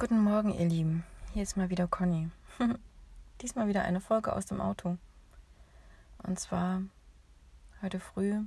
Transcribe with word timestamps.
Guten 0.00 0.22
Morgen, 0.22 0.54
ihr 0.54 0.64
Lieben. 0.64 1.02
Hier 1.34 1.42
ist 1.42 1.56
mal 1.56 1.70
wieder 1.70 1.88
Conny. 1.88 2.30
Diesmal 3.40 3.66
wieder 3.66 3.82
eine 3.82 4.00
Folge 4.00 4.32
aus 4.32 4.46
dem 4.46 4.60
Auto. 4.60 4.96
Und 6.22 6.38
zwar 6.38 6.82
heute 7.82 7.98
früh. 7.98 8.42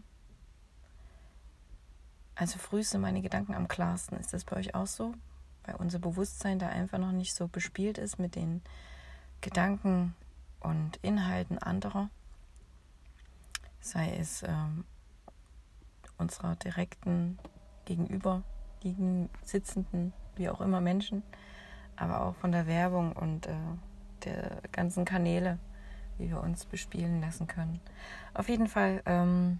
Also 2.35 2.57
früh 2.57 2.83
sind 2.83 3.01
meine 3.01 3.21
Gedanken 3.21 3.53
am 3.53 3.67
klarsten. 3.67 4.17
Ist 4.17 4.31
das 4.31 4.45
bei 4.45 4.55
euch 4.55 4.75
auch 4.75 4.87
so? 4.87 5.13
Weil 5.65 5.75
unser 5.75 5.99
Bewusstsein 5.99 6.57
da 6.57 6.69
einfach 6.69 6.99
noch 6.99 7.11
nicht 7.11 7.35
so 7.35 7.49
bespielt 7.49 7.97
ist 7.97 8.17
mit 8.17 8.35
den 8.35 8.61
Gedanken 9.41 10.15
und 10.61 10.99
Inhalten 11.01 11.57
anderer. 11.57 12.09
Sei 13.81 14.15
es 14.15 14.43
ähm, 14.43 14.85
unserer 16.17 16.55
direkten 16.55 17.37
gegenüber 17.83 18.41
liegenden, 18.83 19.29
sitzenden, 19.43 20.13
wie 20.35 20.49
auch 20.49 20.61
immer 20.61 20.81
Menschen, 20.81 21.23
aber 21.95 22.21
auch 22.21 22.35
von 22.35 22.51
der 22.51 22.67
Werbung 22.67 23.13
und 23.13 23.47
äh, 23.47 23.55
der 24.23 24.61
ganzen 24.71 25.05
Kanäle, 25.05 25.59
wie 26.17 26.29
wir 26.29 26.41
uns 26.41 26.65
bespielen 26.65 27.21
lassen 27.21 27.47
können. 27.47 27.79
Auf 28.33 28.49
jeden 28.49 28.67
Fall, 28.67 29.01
ähm, 29.05 29.59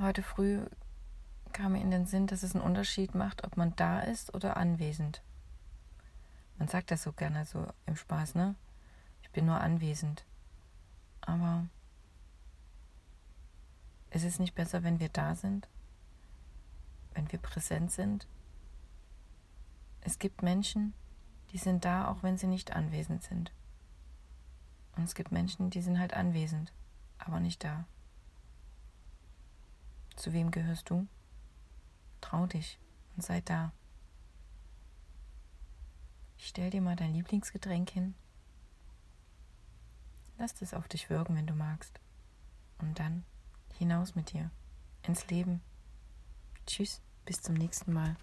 heute 0.00 0.22
früh 0.22 0.60
kam 1.52 1.72
mir 1.72 1.80
in 1.80 1.90
den 1.90 2.06
Sinn, 2.06 2.26
dass 2.26 2.42
es 2.42 2.54
einen 2.54 2.64
Unterschied 2.64 3.14
macht, 3.14 3.44
ob 3.44 3.56
man 3.56 3.74
da 3.76 4.00
ist 4.00 4.34
oder 4.34 4.56
anwesend. 4.56 5.22
Man 6.58 6.68
sagt 6.68 6.90
das 6.90 7.02
so 7.02 7.12
gerne 7.12 7.44
so 7.46 7.66
im 7.86 7.96
Spaß, 7.96 8.34
ne? 8.34 8.54
Ich 9.22 9.30
bin 9.30 9.46
nur 9.46 9.60
anwesend. 9.60 10.24
Aber 11.20 11.66
ist 14.10 14.24
es 14.24 14.38
nicht 14.38 14.54
besser, 14.54 14.82
wenn 14.82 15.00
wir 15.00 15.08
da 15.08 15.34
sind? 15.34 15.68
Wenn 17.14 17.30
wir 17.30 17.38
präsent 17.38 17.92
sind? 17.92 18.26
Es 20.00 20.18
gibt 20.18 20.42
Menschen, 20.42 20.94
die 21.52 21.58
sind 21.58 21.84
da, 21.84 22.08
auch 22.08 22.22
wenn 22.22 22.38
sie 22.38 22.46
nicht 22.46 22.72
anwesend 22.72 23.22
sind. 23.22 23.52
Und 24.96 25.04
es 25.04 25.14
gibt 25.14 25.32
Menschen, 25.32 25.70
die 25.70 25.80
sind 25.80 25.98
halt 25.98 26.14
anwesend, 26.14 26.72
aber 27.18 27.40
nicht 27.40 27.62
da. 27.62 27.84
Zu 30.16 30.32
wem 30.32 30.50
gehörst 30.50 30.90
du? 30.90 31.06
Trau 32.20 32.46
dich 32.46 32.78
und 33.16 33.22
sei 33.22 33.40
da. 33.40 33.72
Ich 36.36 36.48
stell 36.48 36.70
dir 36.70 36.80
mal 36.80 36.96
dein 36.96 37.14
Lieblingsgetränk 37.14 37.90
hin. 37.90 38.14
Lass 40.38 40.60
es 40.62 40.74
auf 40.74 40.88
dich 40.88 41.10
wirken, 41.10 41.36
wenn 41.36 41.46
du 41.46 41.54
magst. 41.54 42.00
Und 42.78 42.98
dann 42.98 43.24
hinaus 43.74 44.14
mit 44.14 44.32
dir 44.32 44.50
ins 45.02 45.26
Leben. 45.28 45.60
Tschüss, 46.66 47.00
bis 47.24 47.42
zum 47.42 47.54
nächsten 47.54 47.92
Mal. 47.92 48.16